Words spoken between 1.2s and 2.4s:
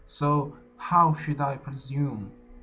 I presume?